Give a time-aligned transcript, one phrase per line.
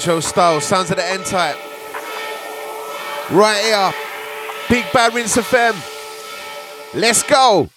[0.00, 1.56] Intro style, sounds of the N type.
[3.30, 3.92] Right here,
[4.70, 5.74] Big Bad Rinse FM.
[6.94, 7.68] Let's go.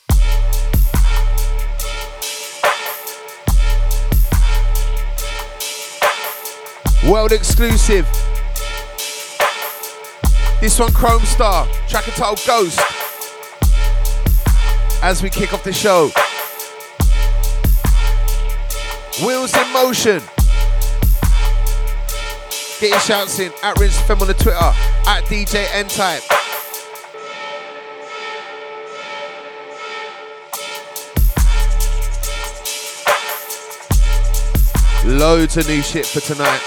[7.12, 8.08] World exclusive.
[10.62, 12.80] This one, Chrome Star, track title Ghost.
[15.04, 16.10] As we kick off the show.
[19.28, 20.22] Wheels in motion.
[22.84, 26.22] Get your shouts in at Rinse FM on the Twitter, at DJ N Type.
[35.06, 36.60] Loads of new shit for tonight.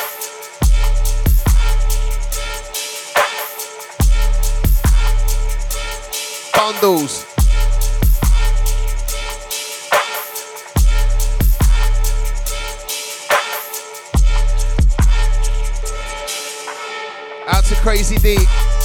[6.55, 7.36] Bundles.
[17.87, 18.76] Crazy D.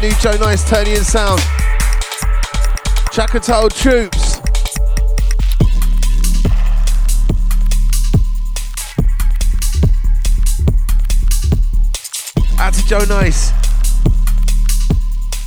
[0.00, 1.38] new Joe Nice and Sound.
[3.12, 4.40] Chakatile Troops.
[12.58, 13.52] Out to Joe Nice.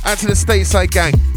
[0.04, 1.27] Out to the stateside gang.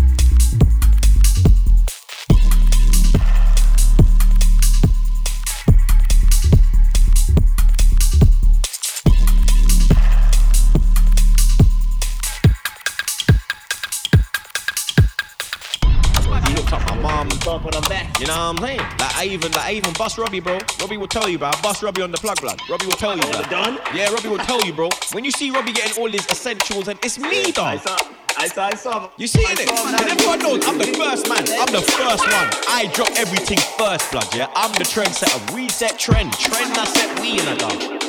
[19.21, 20.57] I even, like, I even bust Robbie, bro.
[20.79, 21.49] Robbie will tell you, bro.
[21.49, 22.59] I bust Robbie on the plug, blood.
[22.67, 23.43] Robbie will tell you, bro.
[23.43, 23.77] done?
[23.93, 24.89] Yeah, Robbie will tell you, bro.
[25.11, 27.67] When you see Robbie getting all his essentials, and it's me, dog.
[27.67, 27.97] I saw,
[28.35, 29.09] I saw, I saw.
[29.17, 29.69] You see it?
[29.69, 31.45] And everyone knows I'm the first man.
[31.59, 32.49] I'm the first one.
[32.67, 34.25] I drop everything first, blood.
[34.33, 35.55] Yeah, I'm the trendsetter.
[35.55, 36.33] Reset trend.
[36.33, 38.00] Trend I set we in a dog.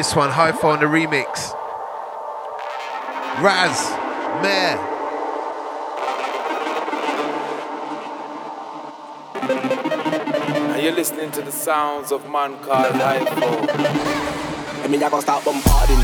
[0.00, 1.52] This one, High on the remix.
[3.42, 3.90] Raz,
[4.40, 4.78] Mayor.
[10.72, 13.68] And you're listening to the sounds of man called Hypho.
[14.82, 15.98] I mean, I gonna start bombarding.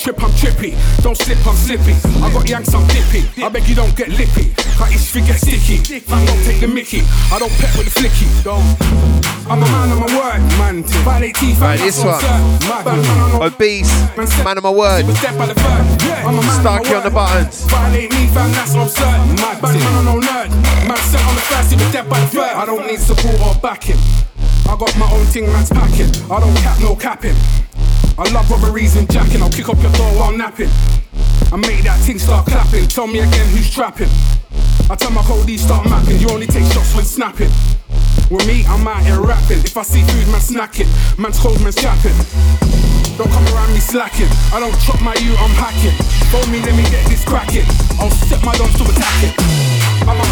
[0.00, 0.72] Trip, I'm trippy.
[1.02, 1.92] Don't slip, I'm slippy.
[2.24, 3.28] I got yanks, I'm dippy.
[3.42, 4.48] I beg you don't get lippy.
[4.80, 6.00] Cut each figure sticky.
[6.08, 7.02] I don't take the mickey.
[7.30, 8.26] I don't pet with the flicky.
[8.42, 8.64] Don't.
[9.50, 10.40] I'm a man, I'm a word.
[10.56, 11.60] Man, violate teeth.
[11.60, 12.16] Right, this one.
[13.42, 13.92] Obese.
[14.42, 15.04] Man of my word.
[16.60, 17.66] Starkey on the buttons.
[17.66, 19.36] Violate me, fam, that's certain.
[19.36, 20.48] Bad man, no nerd.
[20.88, 22.56] Man, set on the first, he was dead by the third.
[22.56, 24.00] I don't need support or backing.
[24.64, 26.08] I got my own thing, man's packing.
[26.30, 27.36] I don't cap, no capping.
[28.20, 29.40] I love robberies and jacking.
[29.40, 30.68] I'll kick up your door while napping.
[31.48, 32.86] I make that thing start clapping.
[32.86, 34.12] Tell me again who's trapping.
[34.92, 36.20] I tell my coldies start mapping.
[36.20, 37.48] You only take shots when snapping.
[38.28, 39.64] With me, I'm out here rapping.
[39.64, 40.84] If I see food, man snacking.
[41.16, 42.12] Man's cold, man's chapping.
[43.16, 44.28] Don't come around me slacking.
[44.52, 45.96] I don't chop my you, I'm hacking.
[46.28, 47.64] Phone me, let me get this cracking.
[47.96, 49.32] I'll set my dogs to attack it.
[50.04, 50.26] I'm a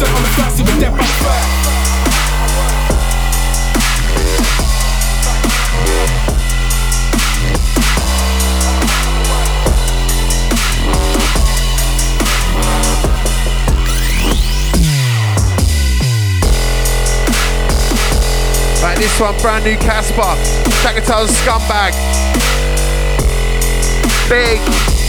[0.00, 0.28] set on the
[0.80, 1.60] dead by the third.
[18.82, 20.22] Right, this one, brand new Casper.
[20.80, 21.92] Chakato's scumbag.
[24.30, 24.99] Big.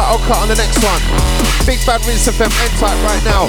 [0.00, 1.02] title cut on the next one.
[1.66, 3.48] Big Bad Rinse FM N-Type right now.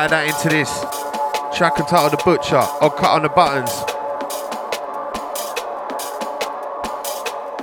[0.07, 0.69] that into this
[1.55, 3.71] track entitled The Butcher or Cut on the Buttons.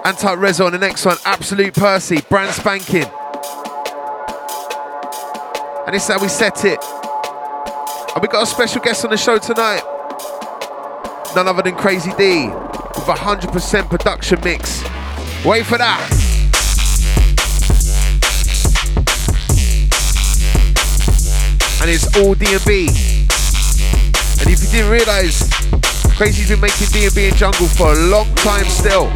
[0.05, 3.05] Anti Rezo on the next one, Absolute Percy, brand spanking.
[5.87, 6.79] And this is how we set it.
[8.15, 9.83] And we got a special guest on the show tonight.
[11.35, 14.83] None other than Crazy D with a 100% production mix.
[15.45, 16.18] Wait for that.
[21.89, 22.89] And it's all D&B.
[24.43, 25.49] And if you didn't realize,
[26.19, 29.11] Crazy's been making D&B in jungle for a long time still.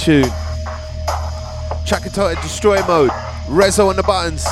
[0.00, 0.24] Tune.
[1.84, 3.10] Chakatota Destroy Mode.
[3.48, 4.46] Rezo on the buttons.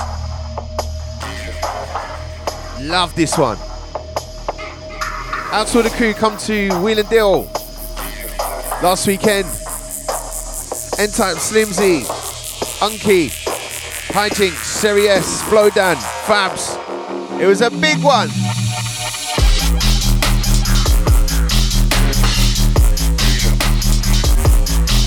[2.87, 3.57] Love this one.
[5.51, 7.45] Out to the crew come to Wheel and Deal
[8.83, 9.47] last weekend.
[10.99, 12.03] N-Type Slimzy,
[12.81, 13.31] Unky,
[14.13, 15.95] Hijinks, Seri S, Flowdan,
[16.27, 16.77] Fabs.
[17.41, 18.29] It was a big one.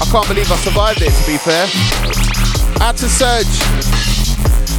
[0.02, 1.68] I can't believe I survived it to be fair.
[2.82, 3.46] Out to Surge.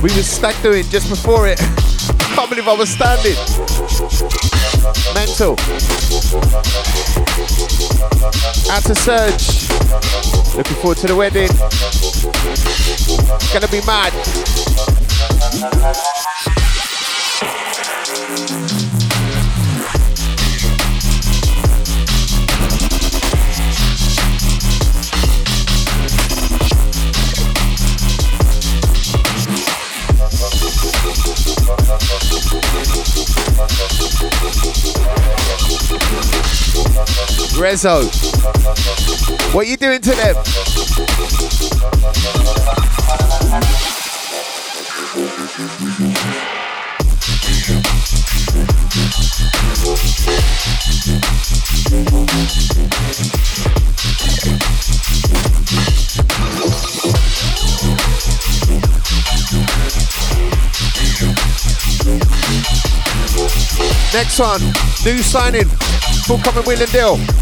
[0.02, 1.60] We were stag doing just before it.
[1.62, 3.36] I can't believe I was standing.
[5.14, 5.52] Mental.
[8.72, 9.68] Out to Surge.
[10.56, 11.48] Looking forward to the wedding.
[13.38, 14.12] It's Gonna be mad.
[37.62, 38.02] Rezo,
[39.54, 40.34] what you doing to them?
[64.12, 64.60] Next one,
[65.04, 65.66] new signing,
[66.26, 67.41] full coming Wheel and Deal.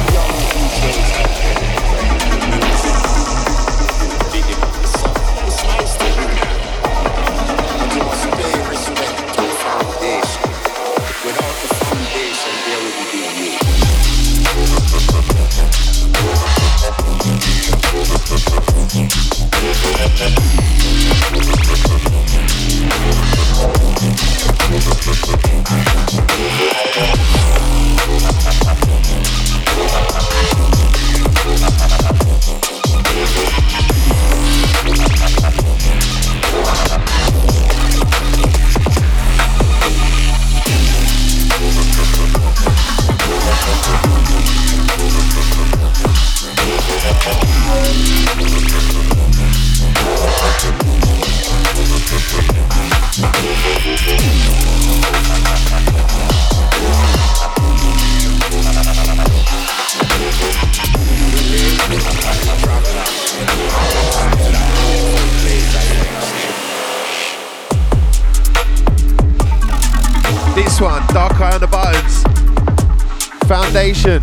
[73.81, 74.21] Foundation.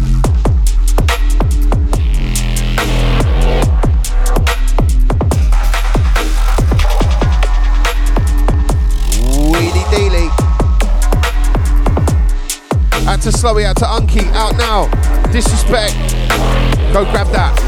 [9.51, 10.29] Wheelie dealy.
[13.09, 14.87] Out to Slowy, out to Unky, out now.
[15.33, 15.95] Disrespect.
[16.93, 17.68] Go grab that.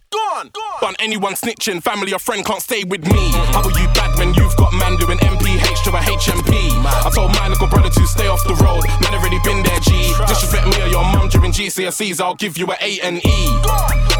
[0.41, 0.49] On,
[0.81, 0.95] on.
[0.97, 3.29] anyone snitching, family or friend can't stay with me.
[3.53, 6.81] How are you bad when you've got man doing MPH to a HMP?
[6.81, 9.93] I told my little brother to stay off the road, man already been there, G.
[10.25, 13.61] Disrespect me or your mum during GCSEs, I'll give you a A and E.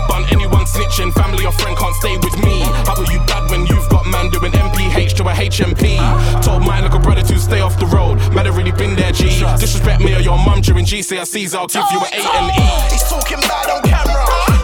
[0.07, 2.61] But anyone snitching, family or friend can't stay with me.
[2.85, 5.97] How are you bad when you've got man doing MPH to a HMP?
[6.43, 9.41] Told my little brother to stay off the road, man already been there, G.
[9.57, 12.93] Disrespect me or your mum during GCSEs, I'll give you a A and E.
[12.93, 14.60] He's talking bad on camera.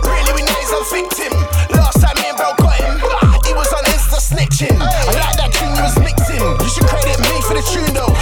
[3.46, 4.76] He was on Insta snitching.
[4.82, 6.42] I like that tune you was mixing.
[6.42, 8.17] You should credit me for the tune though.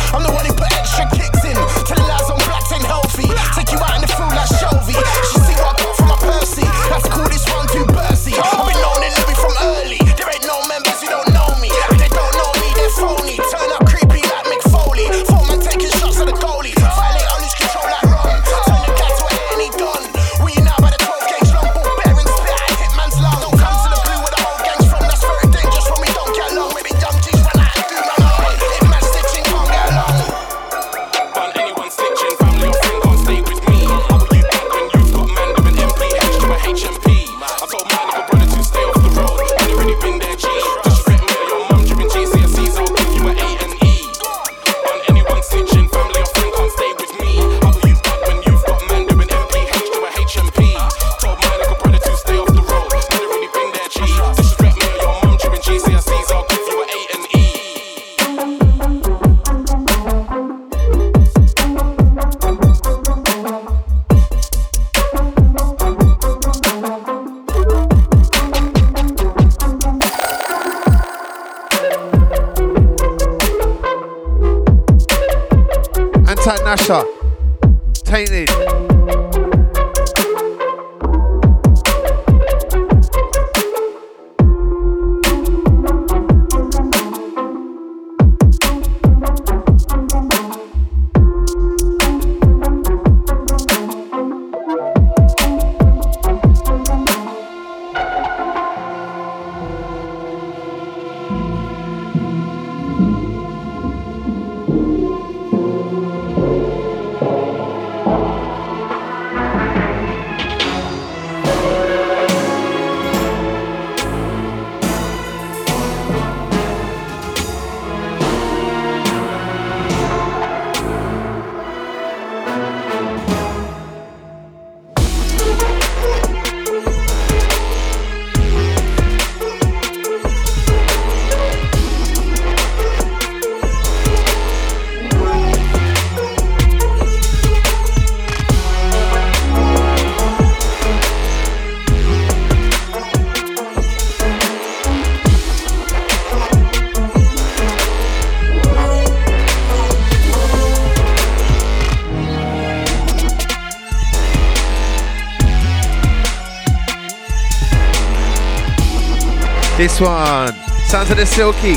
[160.02, 160.54] One.
[160.88, 161.76] Sounds of the Silky.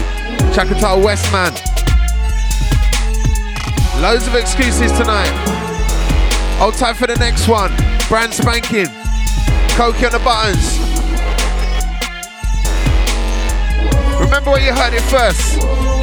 [0.50, 1.52] Chakatile Westman.
[4.02, 5.30] Loads of excuses tonight.
[6.58, 7.70] Hold tight for the next one.
[8.08, 8.86] Brand spanking.
[9.76, 10.78] Cokie on the buttons.
[14.20, 15.97] Remember where you heard it first.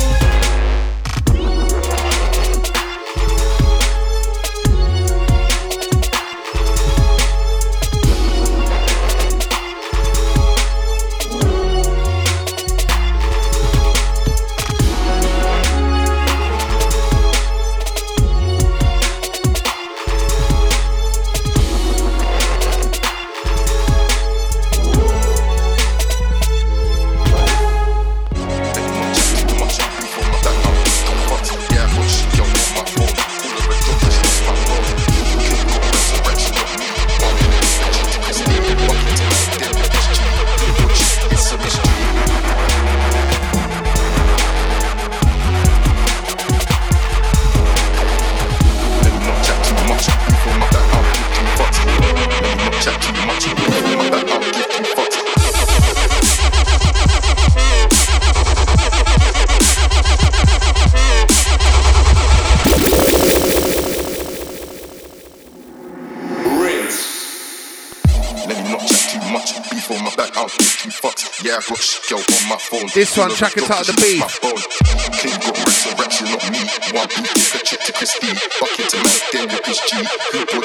[72.94, 74.22] This one, track it out of the beat.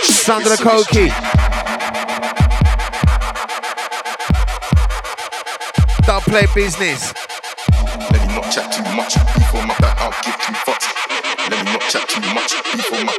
[0.03, 1.11] Sound of the Cokie.
[6.07, 7.13] Don't play business.
[8.11, 10.87] Let me not chat too much before my back, I'll give two fucks.
[11.51, 13.17] Let me not chat too much before my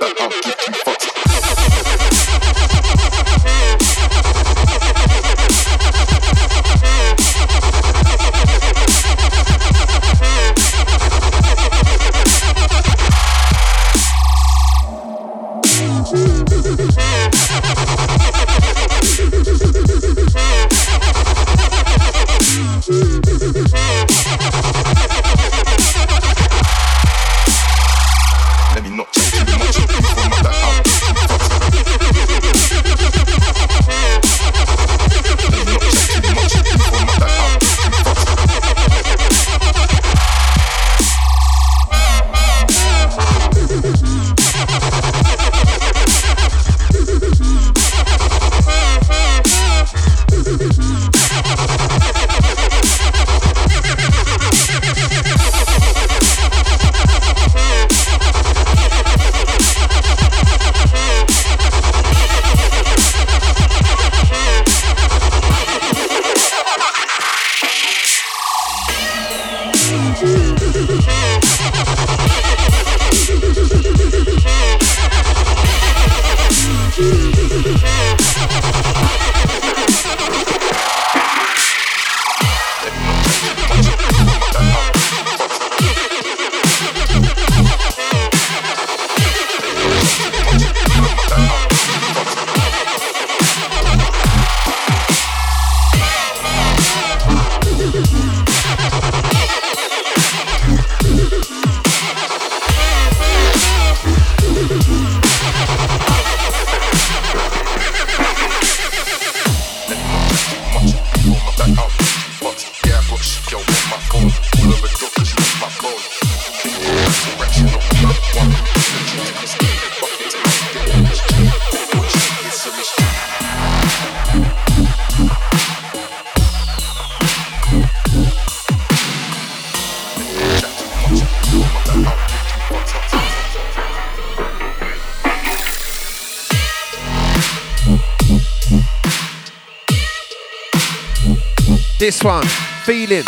[142.01, 142.43] This one,
[142.83, 143.25] Feeling,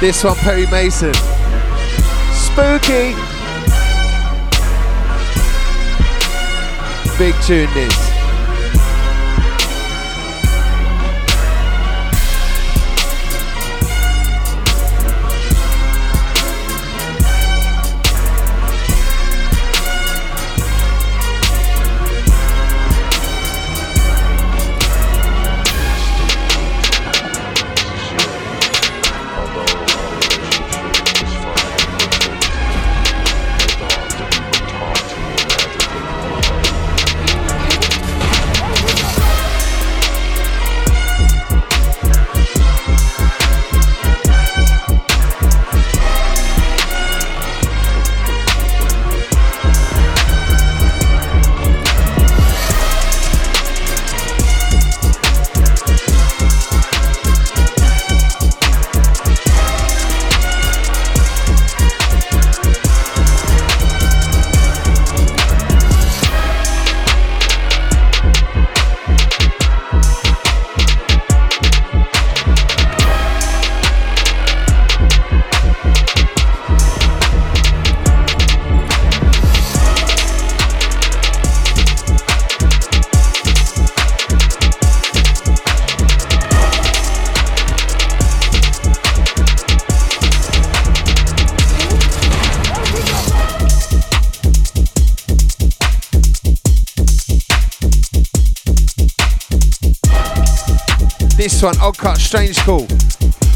[0.00, 1.12] This one, Perry Mason.
[2.32, 3.16] Spooky.
[7.18, 8.07] Big tune this.
[101.48, 102.86] This one, Odd Cut, Strange Call.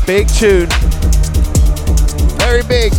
[0.07, 0.67] Big tune.
[2.41, 2.91] Very big.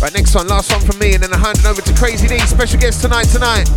[0.00, 2.26] Right, next one, last one from me, and then I hand it over to Crazy
[2.26, 3.68] D, special guest tonight, tonight.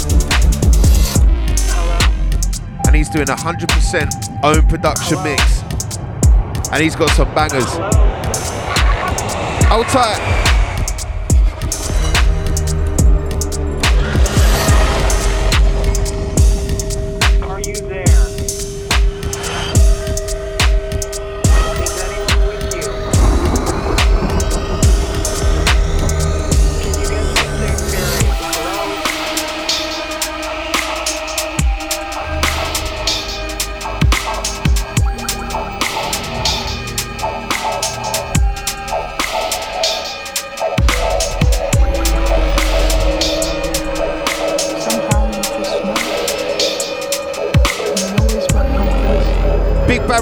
[2.88, 5.63] And he's doing a 100% own production mix.
[6.72, 7.67] And he's got some bangers.
[9.67, 10.51] Hold tight.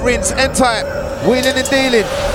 [0.10, 0.88] Rinse, N-Type,
[1.28, 2.29] wheeling and dealing.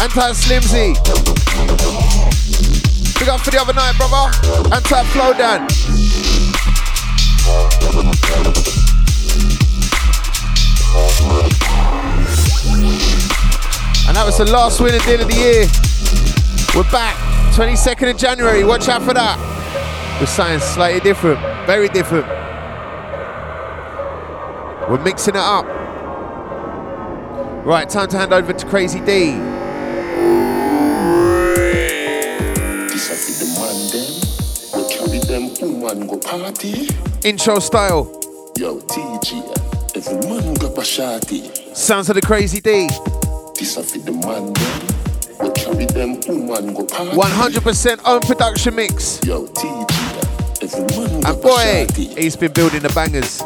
[0.00, 0.94] Anti Slimzy.
[3.20, 4.32] Big up for the other night, brother.
[4.74, 5.60] Anti Flow Dan.
[14.08, 15.66] And that was the last winning deal of the year.
[16.74, 17.14] We're back.
[17.54, 18.64] 22nd of January.
[18.64, 19.38] Watch out for that.
[20.18, 21.40] We're saying slightly different.
[21.66, 22.26] Very different.
[24.88, 25.66] We're mixing it up.
[27.66, 29.49] Right, time to hand over to Crazy D.
[35.80, 36.88] man go party.
[37.24, 38.04] Intro style.
[38.56, 40.70] Yo, TG, every man go.
[41.74, 42.88] Sounds of the crazy D.
[43.58, 44.52] This a fit the man
[45.94, 47.16] them woman go party.
[47.16, 49.20] 100% own production mix.
[49.24, 51.86] Yo, TG, every man go and boy,
[52.20, 53.38] he's been building the bangers.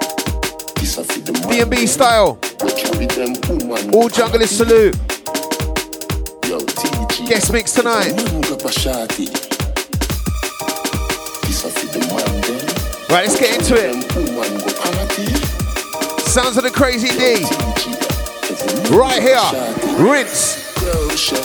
[0.76, 2.38] This a fit the man B&B style.
[2.62, 4.96] We carry them woman All salute.
[6.48, 7.28] Yo, TG.
[7.28, 8.12] Guest mix tonight.
[13.08, 13.94] Right, let's get into it.
[16.26, 17.44] Sounds of the Crazy D.
[18.90, 19.38] Right here,
[20.02, 20.72] rinse.
[20.74, 21.40] Culture,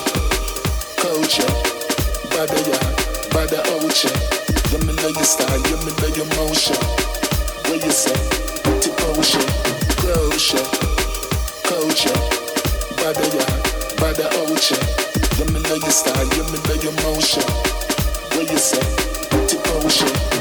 [0.98, 1.52] culture,
[2.34, 2.80] bada ya,
[3.30, 4.10] bada ocha.
[4.72, 6.76] You me know your style, you me know your motion.
[7.70, 8.18] Where you say?
[8.64, 9.46] Pretty potion.
[10.02, 10.66] Culture,
[11.70, 12.20] culture,
[12.98, 13.46] bada ya,
[14.02, 14.78] bada ocha.
[15.38, 17.44] You me know your style, you me know your motion.
[18.34, 18.82] Where you say?
[19.30, 20.39] Pretty potion.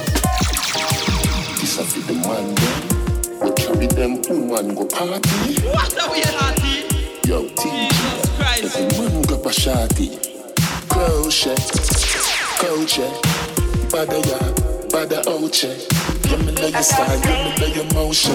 [1.60, 3.40] This a fit the man them.
[3.40, 5.60] We carry them woman go party.
[5.66, 7.28] What a we party?
[7.28, 7.88] Yo, teacher.
[7.90, 8.76] Jesus Christ.
[8.76, 10.08] Every man go a shotty.
[10.88, 11.56] Crochet,
[12.58, 13.10] crochet,
[13.90, 14.38] bada ya,
[14.90, 15.74] bada oche.
[16.30, 18.34] Let me know your style, let me know your motion.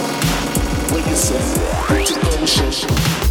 [0.91, 1.39] What you say?
[1.87, 3.22] Pretty ocean.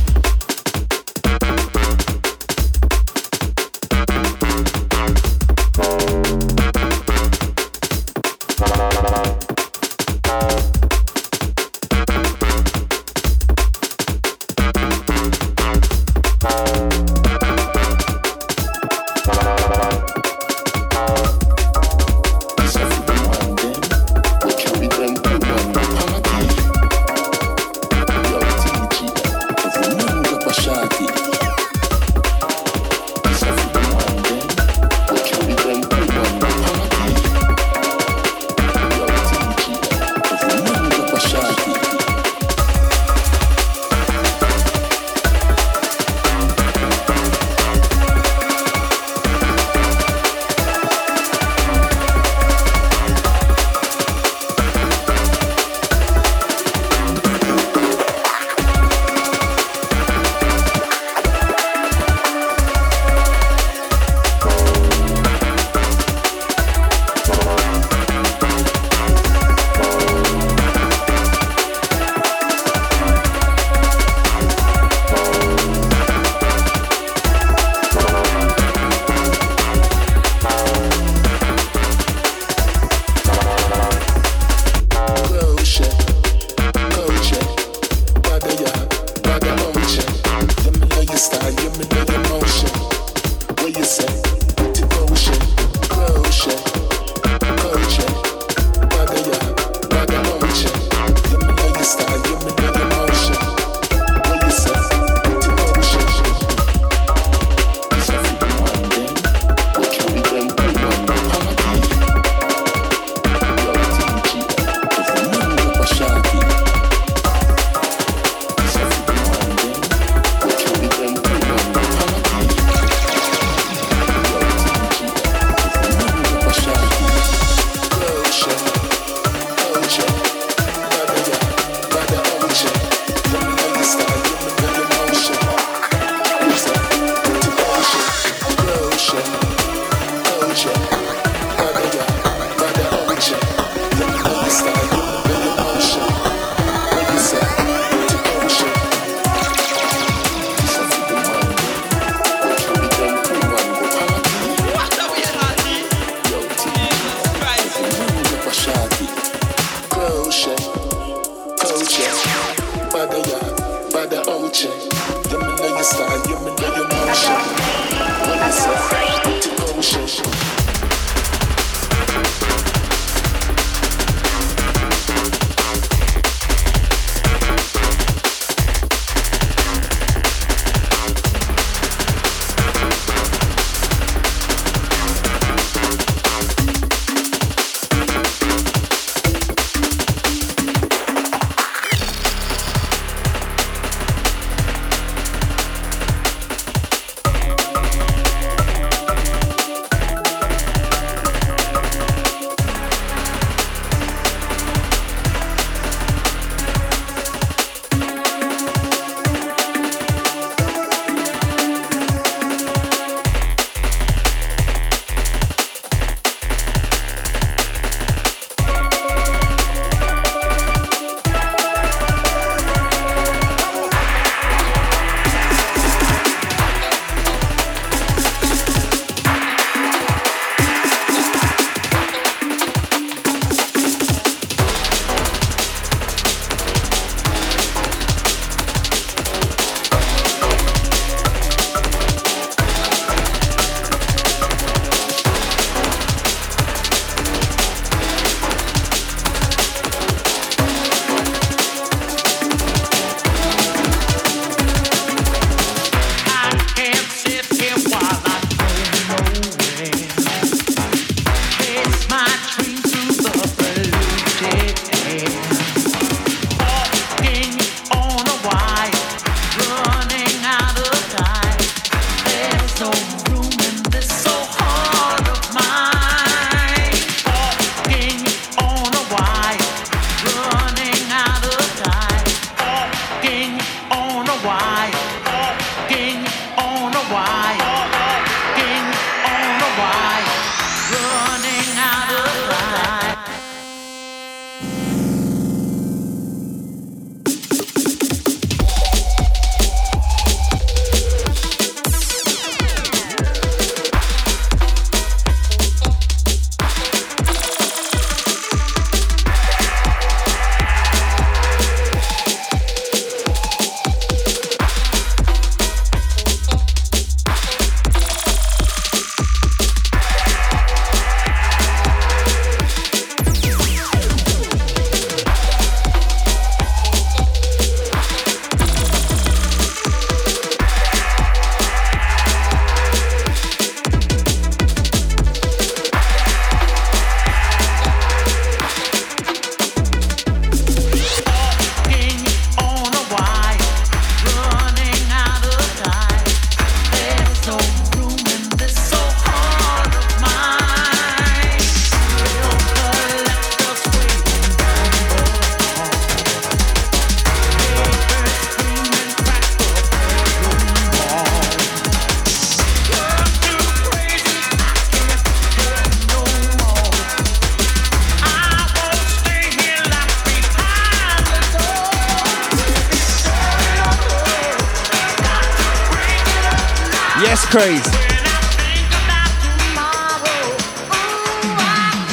[377.52, 377.84] Craze.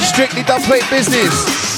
[0.04, 1.69] Strictly dub plate business.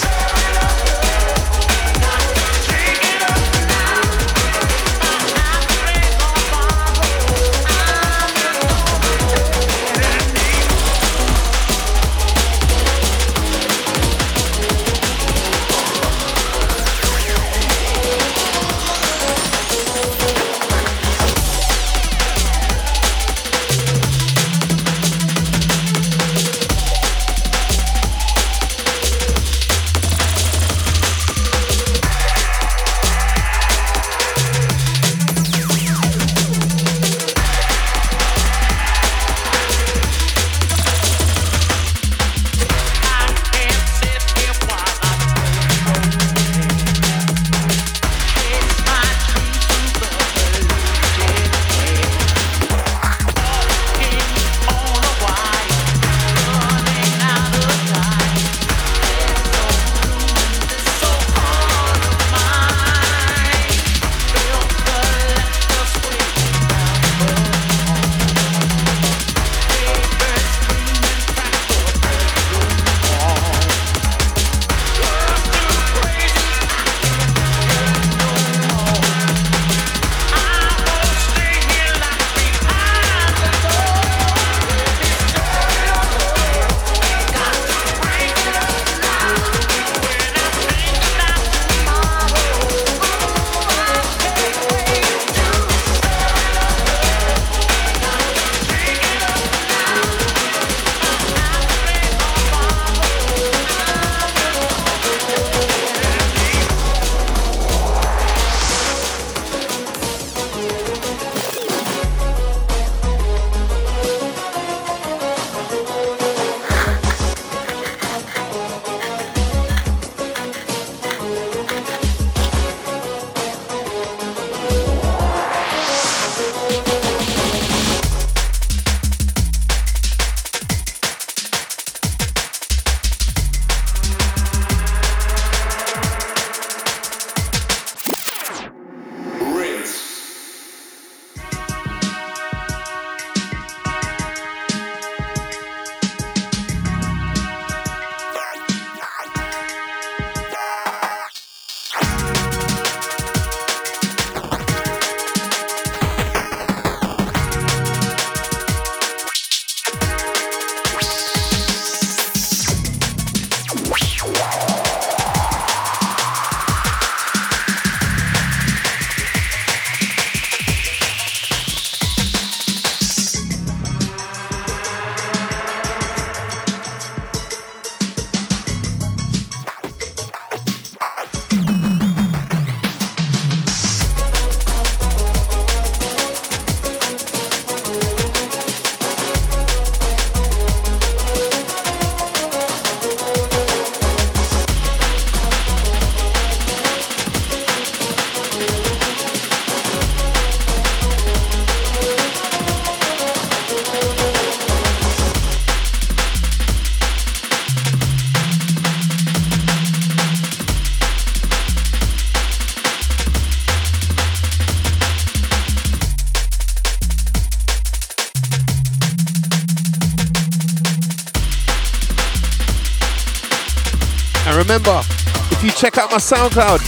[225.82, 226.78] Check out my SoundCloud,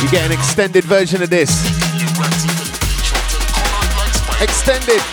[0.00, 1.50] you get an extended version of this.
[4.40, 5.11] Extended.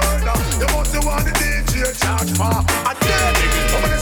[0.00, 0.36] murder.
[0.60, 2.62] You must want the DJ charge for.
[2.86, 3.97] I tell you,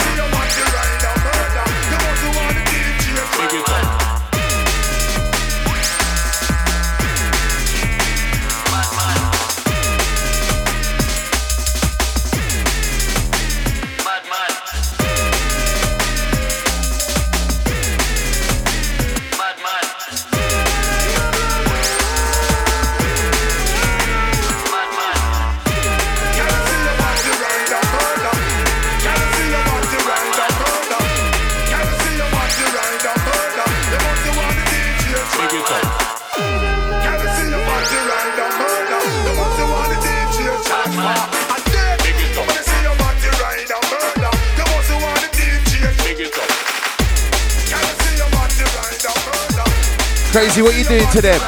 [50.57, 51.39] See what you're doing to them?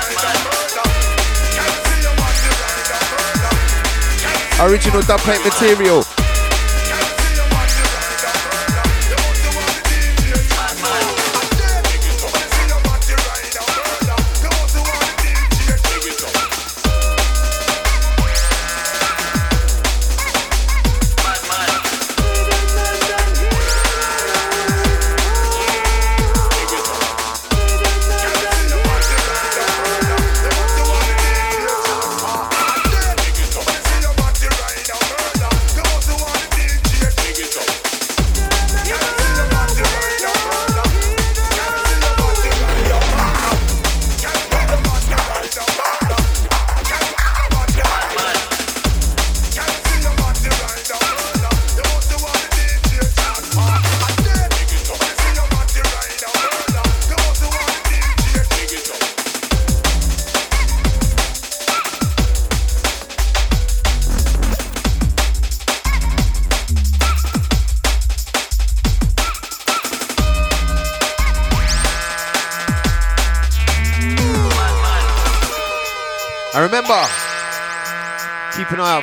[4.61, 6.05] Original dubplate material.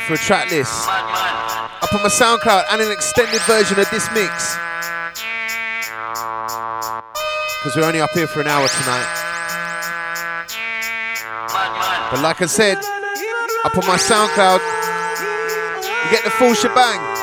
[0.06, 4.56] for a track list up on my SoundCloud and an extended version of this mix.
[7.58, 9.08] Because we're only up here for an hour tonight.
[12.12, 12.78] But like I said,
[13.66, 14.60] up on my SoundCloud,
[16.06, 17.15] you get the full shebang.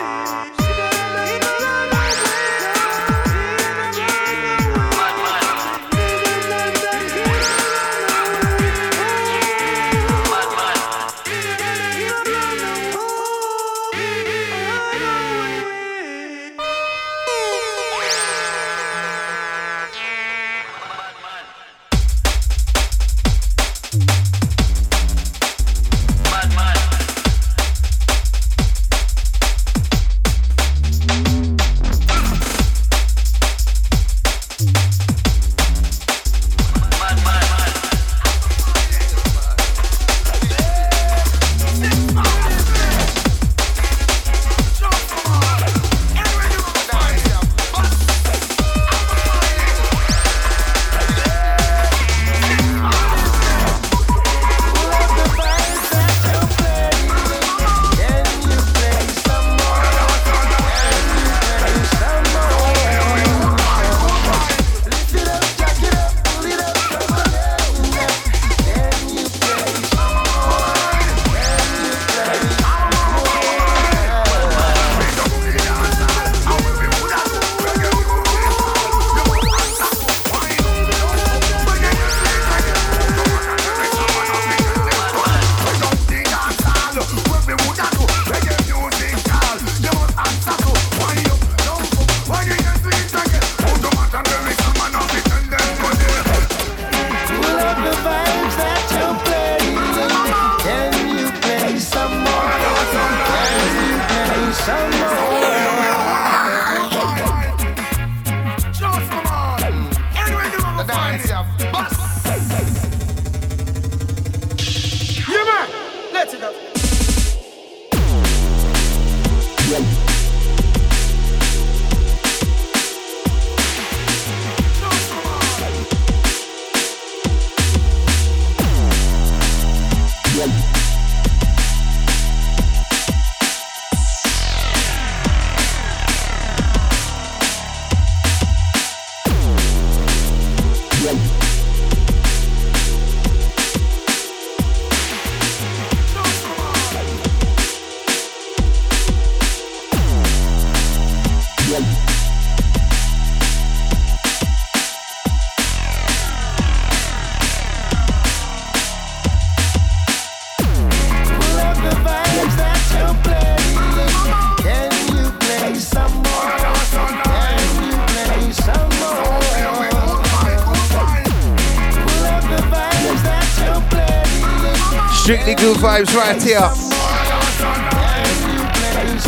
[175.23, 176.59] Strictly good vibes right here.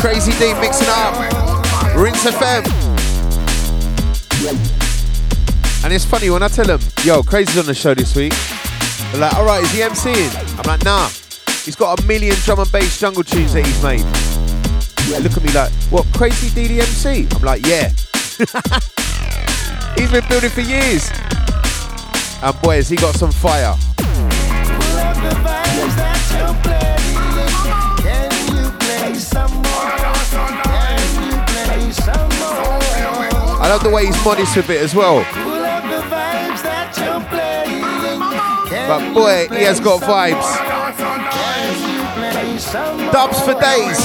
[0.01, 1.15] Crazy D mixing up.
[1.95, 2.65] Rinse FM.
[5.85, 8.33] And it's funny when I tell them, yo, Crazy's on the show this week.
[9.13, 10.59] They're like, alright, is he MCing?
[10.59, 11.07] I'm like, nah.
[11.63, 14.03] He's got a million drum and bass jungle tunes that he's made.
[15.09, 16.81] They look at me like, what, Crazy D?
[16.81, 17.87] I'm like, yeah.
[19.95, 21.09] he's been building for years.
[22.43, 23.77] And boy, has he got some fire.
[33.65, 35.25] I love the way he's modest with it as well.
[38.87, 40.45] But boy, he has got vibes.
[43.11, 43.99] Dubs for days.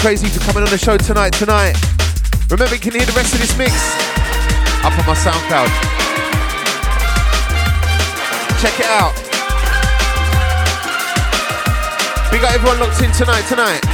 [0.00, 1.34] Crazy for coming on the show tonight.
[1.34, 1.76] Tonight.
[2.48, 3.74] Remember, you can hear the rest of this mix
[4.80, 5.68] up on my SoundCloud.
[8.62, 9.12] Check it out.
[12.32, 13.42] We got everyone locked in tonight.
[13.42, 13.89] Tonight.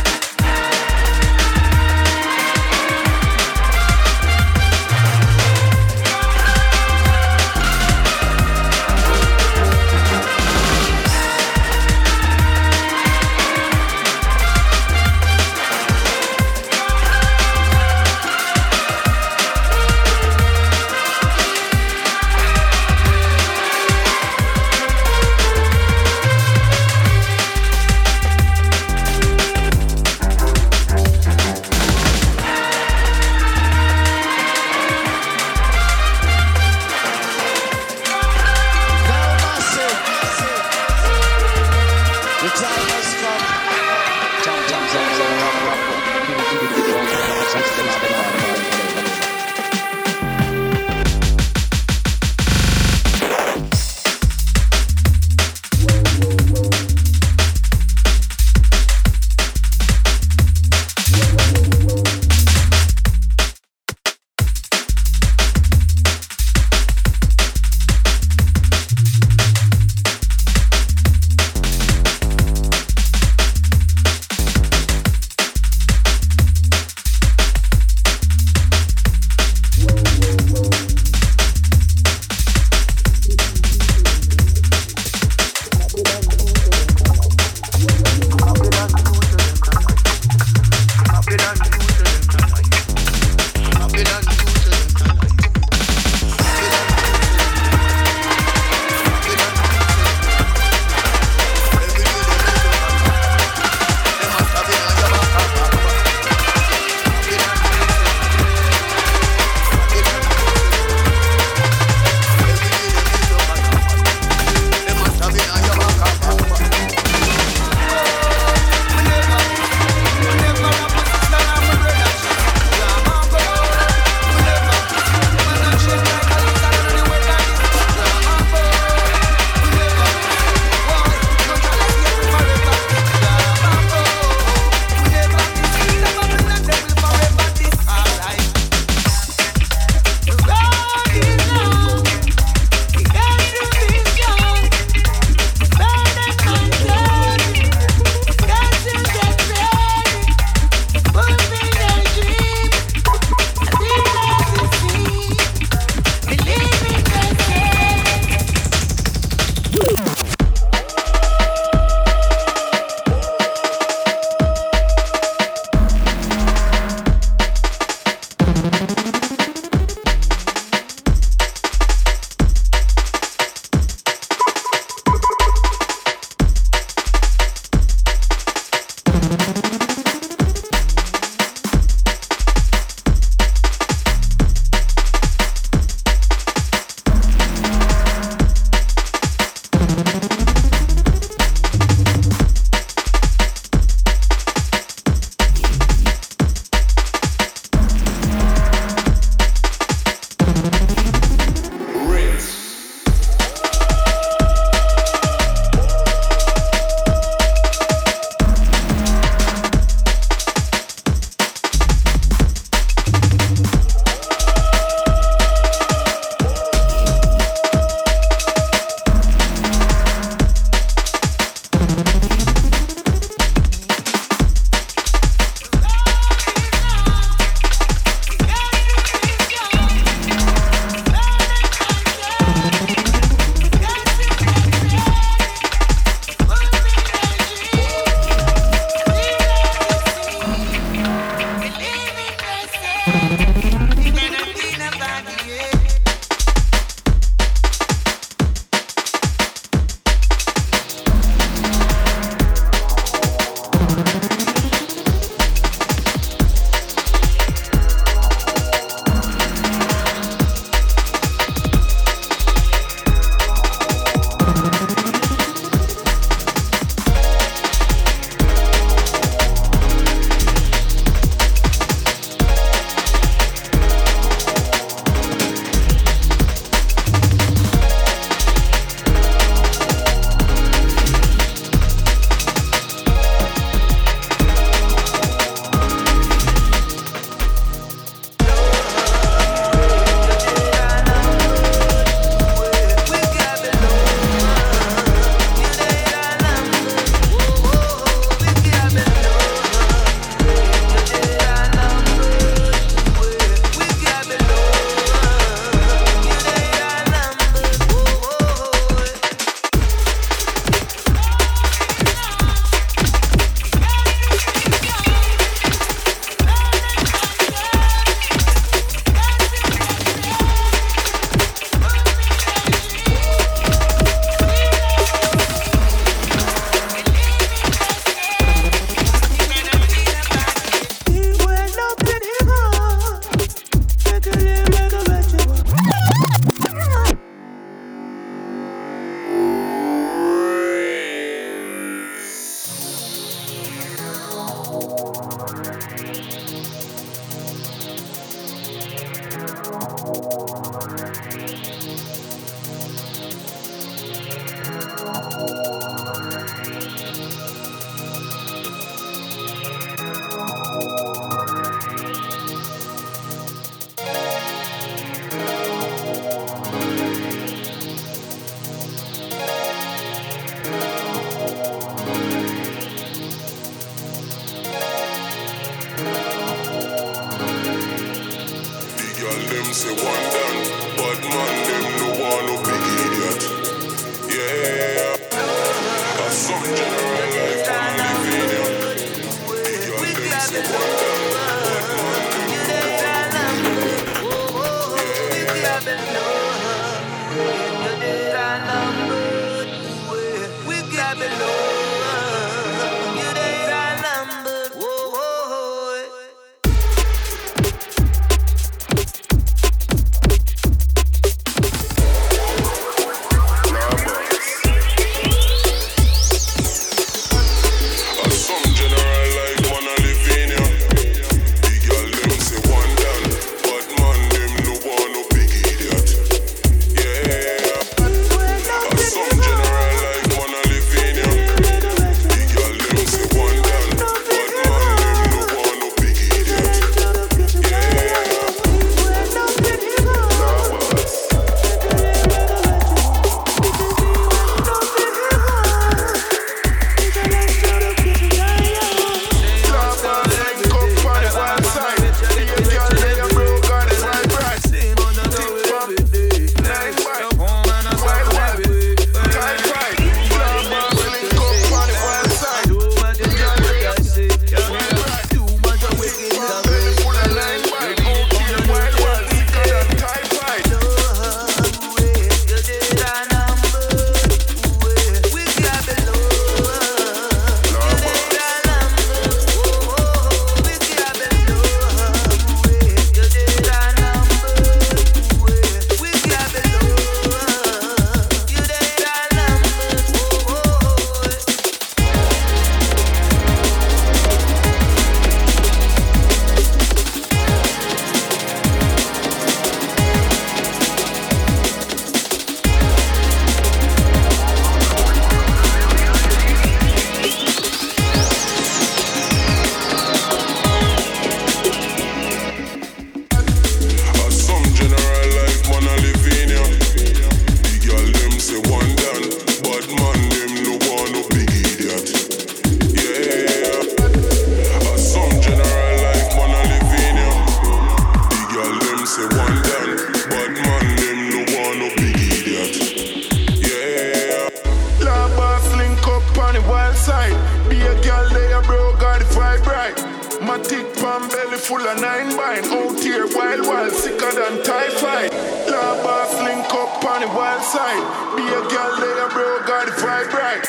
[541.67, 542.65] full of nine bind.
[542.67, 545.33] Out here, wild, wild, sicker than typhoid.
[545.67, 548.37] Labas link up on the wild side.
[548.37, 550.65] Be a girl there, bro, got the vibe right.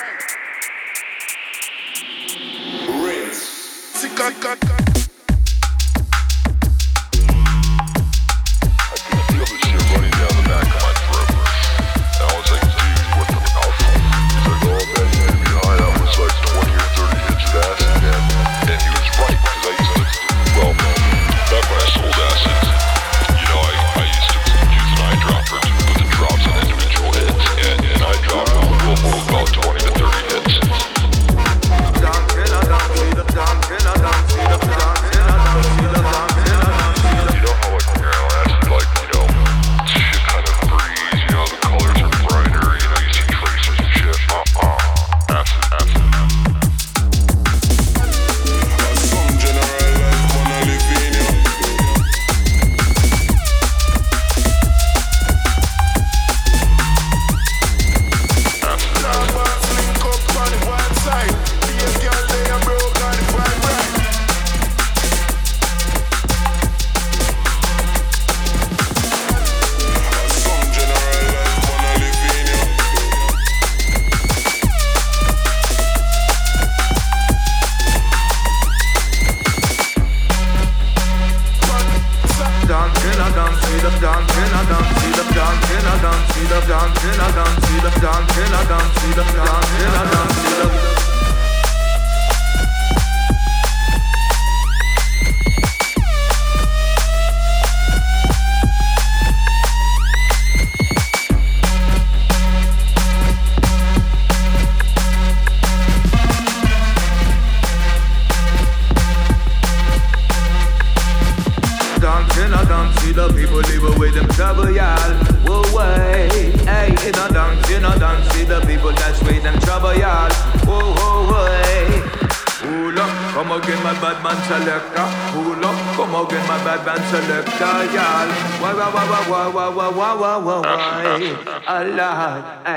[3.06, 3.38] Rinse.
[3.38, 4.87] Sicker, sicker, sicker.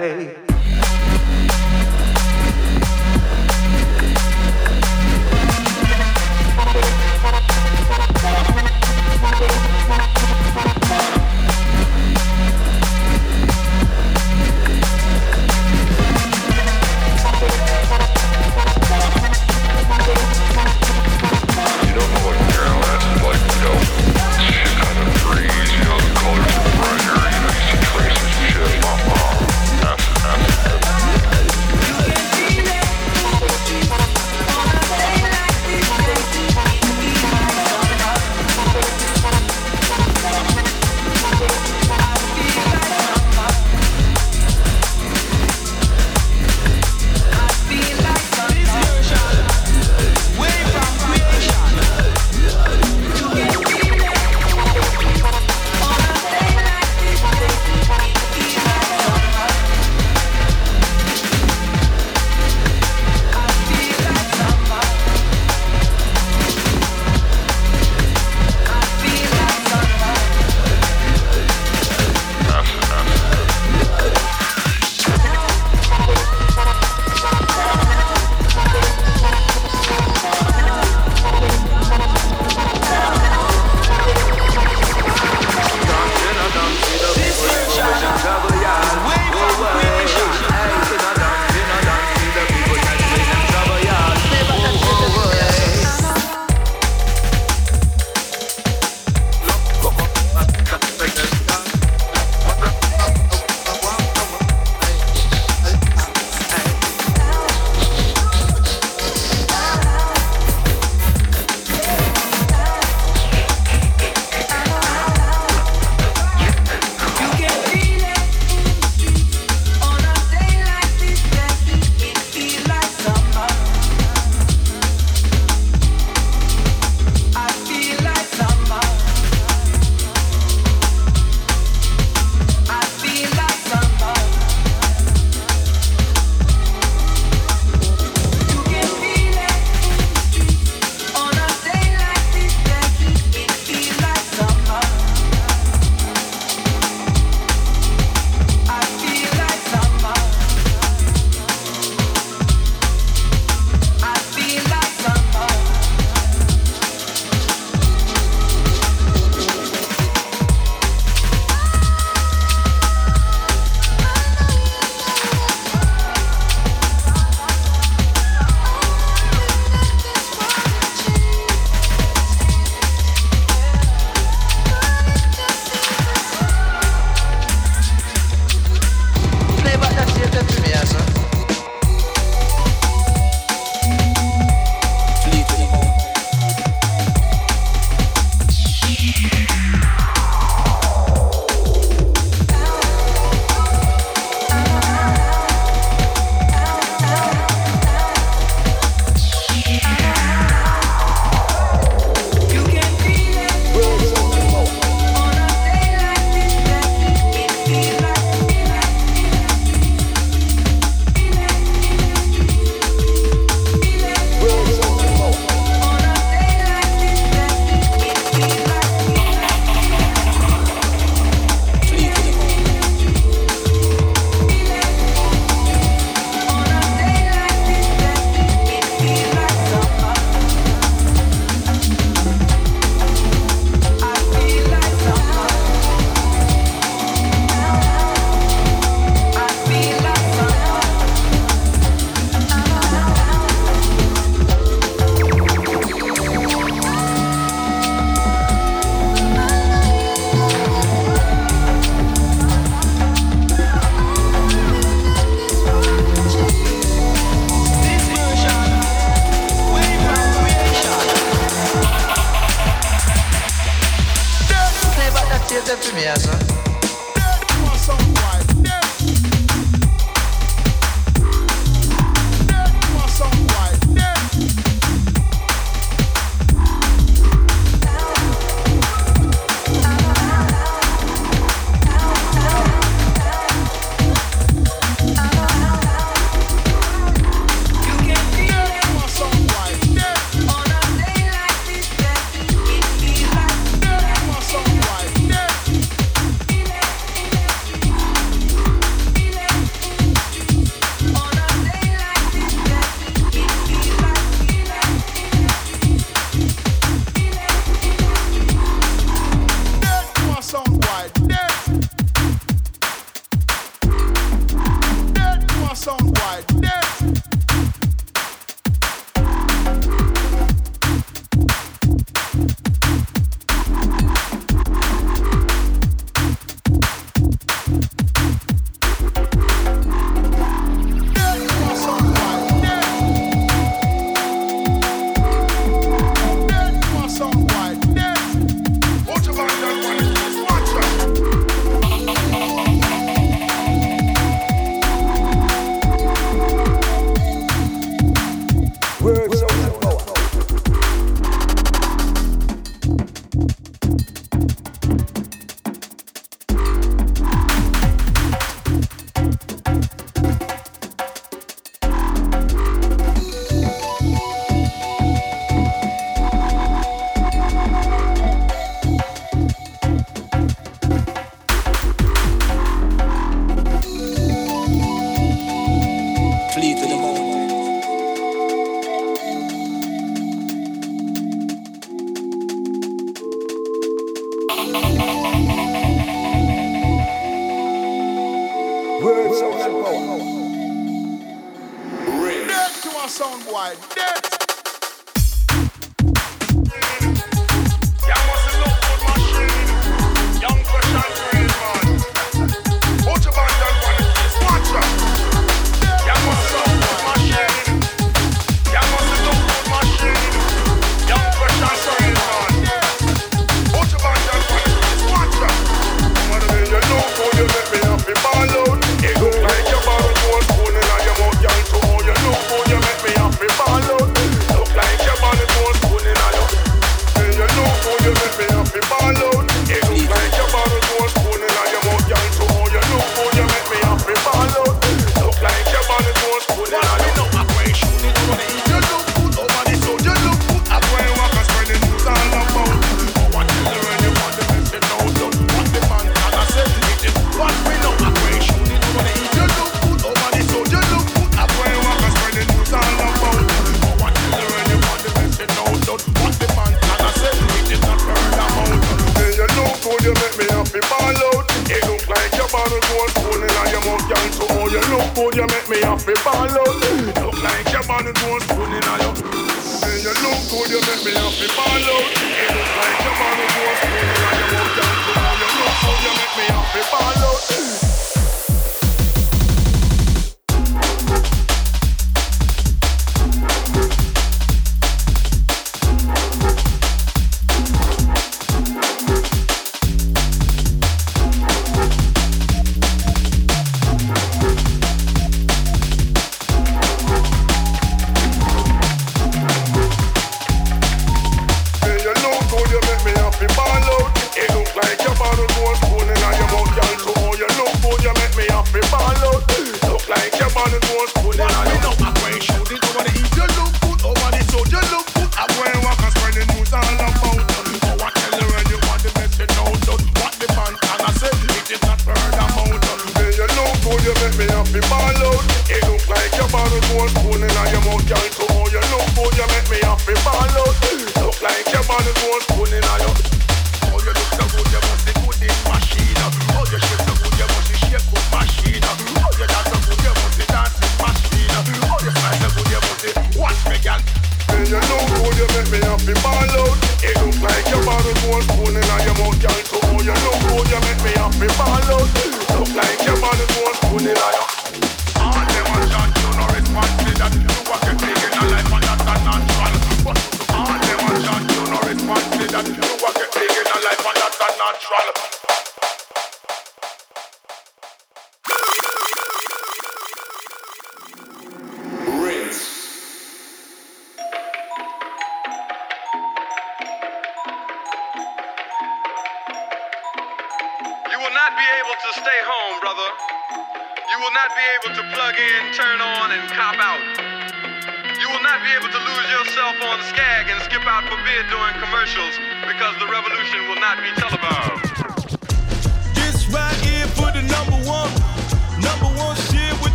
[0.00, 0.55] way.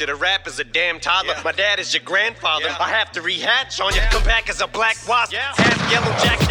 [0.00, 0.06] you.
[0.06, 1.34] The rap is a damn toddler.
[1.34, 1.42] Yeah.
[1.44, 2.66] My dad is your grandfather.
[2.66, 2.76] Yeah.
[2.80, 4.00] I have to rehatch on you.
[4.10, 6.47] Come back as a black wasp, half yellow jacket.